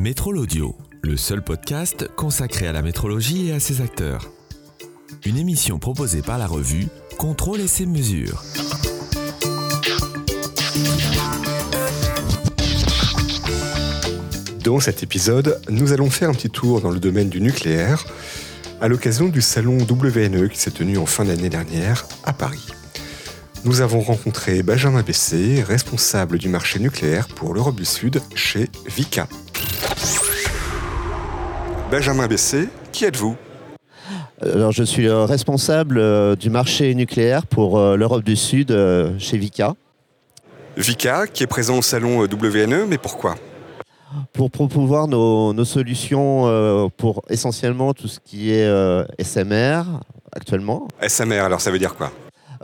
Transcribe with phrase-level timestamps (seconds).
[0.00, 4.30] Métrol Audio, le seul podcast consacré à la métrologie et à ses acteurs.
[5.26, 6.86] Une émission proposée par la revue
[7.18, 8.42] Contrôle et ses mesures.
[14.64, 18.06] Dans cet épisode, nous allons faire un petit tour dans le domaine du nucléaire
[18.80, 22.68] à l'occasion du salon WNE qui s'est tenu en fin d'année dernière à Paris.
[23.66, 29.28] Nous avons rencontré Benjamin Bessé, responsable du marché nucléaire pour l'Europe du Sud chez Vika.
[31.90, 33.36] Benjamin Bessé, qui êtes-vous?
[34.42, 39.12] Alors, je suis le responsable euh, du marché nucléaire pour euh, l'Europe du Sud euh,
[39.18, 39.74] chez Vika.
[40.76, 43.34] Vika, qui est présent au salon WNE, mais pourquoi?
[44.32, 49.82] Pour promouvoir nos, nos solutions euh, pour essentiellement tout ce qui est euh, SMR
[50.32, 50.88] actuellement.
[51.06, 52.10] SMR, alors ça veut dire quoi?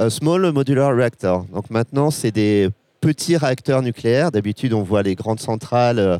[0.00, 1.44] Euh, Small Modular Reactor.
[1.52, 4.30] Donc maintenant, c'est des petits réacteurs nucléaires.
[4.30, 6.18] D'habitude, on voit les grandes centrales euh,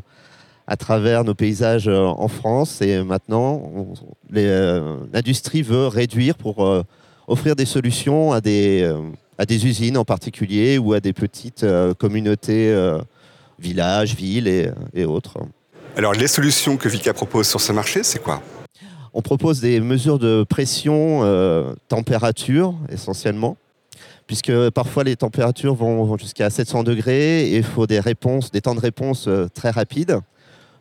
[0.66, 2.82] à travers nos paysages euh, en France.
[2.82, 3.86] Et maintenant,
[4.34, 6.82] euh, l'industrie veut réduire pour euh,
[7.28, 8.90] offrir des solutions à des,
[9.38, 11.66] à des usines en particulier ou à des petites
[11.98, 12.72] communautés,
[13.58, 15.38] villages, villes et, et autres.
[15.96, 18.42] Alors les solutions que Vika propose sur ce marché, c'est quoi?
[19.12, 23.56] On propose des mesures de pression, euh, température essentiellement,
[24.26, 28.60] puisque parfois les températures vont, vont jusqu'à 700 degrés et il faut des réponses, des
[28.60, 30.20] temps de réponse très rapides.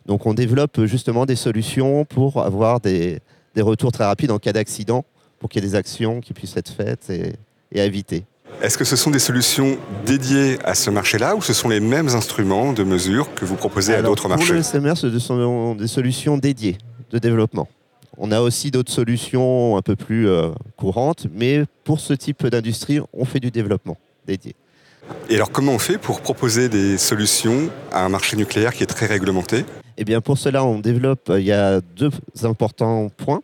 [0.06, 3.20] Donc on développe justement des solutions pour avoir des,
[3.54, 5.04] des retours très rapides en cas d'accident,
[5.38, 7.32] pour qu'il y ait des actions qui puissent être faites et,
[7.72, 8.24] et à éviter.
[8.62, 12.08] Est-ce que ce sont des solutions dédiées à ce marché-là ou ce sont les mêmes
[12.08, 14.54] instruments de mesure que vous proposez à d'autres pour marchés?
[14.54, 16.78] Le SMR, ce sont des solutions dédiées
[17.10, 17.68] de développement.
[18.16, 23.00] On a aussi d'autres solutions un peu plus euh, courantes, mais pour ce type d'industrie,
[23.12, 24.54] on fait du développement dédié.
[25.28, 28.86] Et alors comment on fait pour proposer des solutions à un marché nucléaire qui est
[28.86, 29.64] très réglementé?
[29.98, 32.10] Et bien pour cela, on développe, euh, il y a deux
[32.42, 33.40] importants points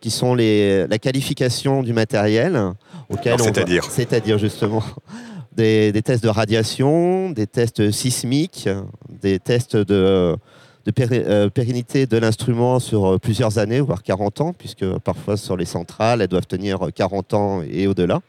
[0.00, 2.60] qui sont les, la qualification du matériel,
[3.08, 4.82] auquel c'est-à-dire c'est-à-dire justement
[5.56, 8.68] des, des tests de radiation, des tests sismiques,
[9.22, 10.36] des tests de,
[10.84, 15.36] de péri- euh, pérennité de l'instrument sur euh, plusieurs années, voire 40 ans, puisque parfois
[15.36, 18.20] sur les centrales, elles doivent tenir 40 ans et au-delà.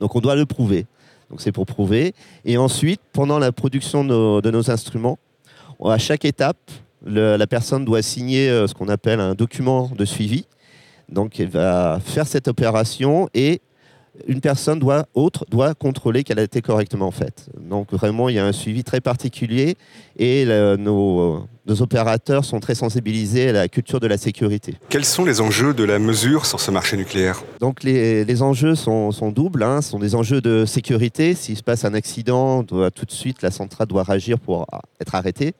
[0.00, 0.86] Donc on doit le prouver.
[1.30, 2.14] Donc c'est pour prouver.
[2.44, 5.18] Et ensuite, pendant la production de nos, de nos instruments,
[5.84, 6.58] à chaque étape,
[7.04, 10.44] le- la personne doit signer euh, ce qu'on appelle un document de suivi.
[11.08, 13.60] Donc elle va faire cette opération et
[14.26, 17.48] une personne doit, autre doit contrôler qu'elle a été correctement faite.
[17.58, 19.76] Donc vraiment, il y a un suivi très particulier
[20.18, 24.74] et le- nos, nos opérateurs sont très sensibilisés à la culture de la sécurité.
[24.88, 27.42] Quels sont les enjeux de la mesure sur ce marché nucléaire?
[27.60, 29.62] Donc les, les enjeux sont, sont doubles.
[29.62, 29.80] Hein.
[29.80, 31.34] Ce sont des enjeux de sécurité.
[31.34, 34.66] S'il se passe un accident, doit, tout de suite la centrale doit réagir pour
[35.00, 35.54] être arrêtée.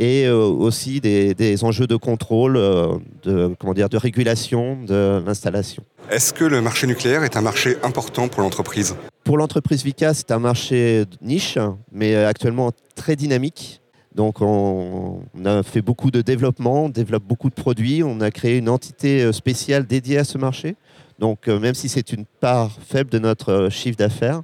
[0.00, 5.20] Et euh, aussi des, des enjeux de contrôle, euh, de, comment dire, de régulation de
[5.26, 5.82] l'installation.
[6.08, 8.94] Est-ce que le marché nucléaire est un marché important pour l'entreprise?
[9.24, 11.58] Pour l'entreprise Vika, c'est un marché niche,
[11.90, 13.80] mais actuellement très dynamique.
[14.14, 18.30] Donc on, on a fait beaucoup de développement, on développe beaucoup de produits, on a
[18.30, 20.76] créé une entité euh, spéciale dédiée à ce marché.
[21.18, 24.42] Donc même si c'est une part faible de notre chiffre d'affaires,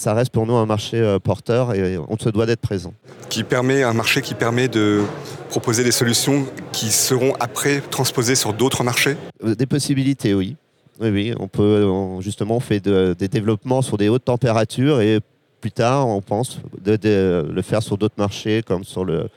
[0.00, 2.94] ça reste pour nous un marché euh, porteur et on se doit d'être présent.
[3.28, 5.02] qui permet un marché qui permet de
[5.50, 9.16] proposer des solutions qui seront après transposées sur d'autres marchés?
[9.44, 10.56] Euh, Des possibilités, oui.
[11.02, 15.00] Oui, oui, on peut on- justement on fait de- des développements sur des hautes températures
[15.02, 15.20] et
[15.60, 19.28] plus tard on pense de, de le faire sur d'autres marchés comme sur le,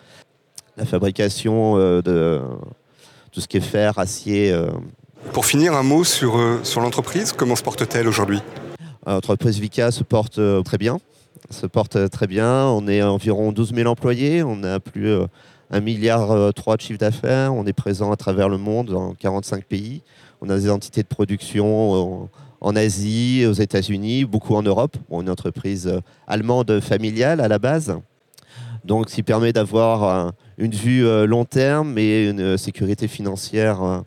[0.77, 2.41] la fabrication euh, de
[3.33, 4.55] tout ce qui est fer, acier.
[5.33, 7.31] Pour finir, un mot sur, sur l'entreprise.
[7.33, 8.39] Comment se porte-t-elle aujourd'hui?
[9.05, 10.99] L'entreprise Vika se porte euh, très bien,
[11.49, 12.65] se porte euh, très bien.
[12.67, 15.25] On est environ 12 000 employés, on a plus euh,
[15.71, 19.65] 1 milliard euh, de chiffre d'affaires, on est présent à travers le monde dans 45
[19.65, 20.01] pays.
[20.41, 24.97] On a des entités de production en, Asie, aux États-Unis, beaucoup en Europe.
[25.09, 27.97] Bon, une entreprise euh, allemande familiale à la base.
[28.85, 33.07] Donc, ce qui permet d'avoir euh, une vue euh, long terme et une euh, sécurité
[33.07, 33.99] financière euh,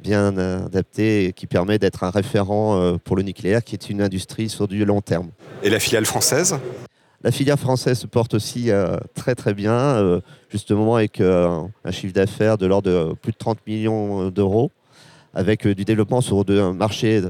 [0.00, 4.02] bien adaptée et qui permet d'être un référent euh, pour le nucléaire, qui est une
[4.02, 5.30] industrie sur du long terme.
[5.62, 6.58] Et la filiale française?
[7.22, 12.14] La filière française se porte aussi euh, très très bien, euh, justement avec un chiffre
[12.14, 14.70] d'affaires de l'ordre de plus de 30 millions d'euros,
[15.34, 17.20] avec du développement sur un marché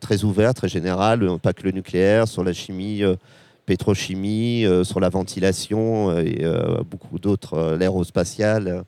[0.00, 3.04] très ouvert, très général, pas que le nucléaire, sur la chimie,
[3.66, 8.82] pétrochimie, euh, sur la ventilation euh, et euh, beaucoup d'autres, l'aérospatial euh,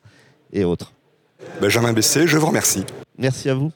[0.53, 0.93] et autres.
[1.61, 2.85] Benjamin Bessé, je vous remercie.
[3.17, 3.71] Merci à vous.